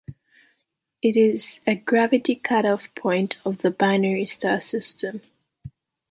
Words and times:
It 1.03 1.15
is 1.15 1.61
a 1.67 1.75
gravity 1.75 2.33
cut-off 2.33 2.89
point 2.95 3.39
of 3.45 3.59
the 3.59 3.69
binary 3.69 4.25
star 4.25 4.59
system. 4.59 5.21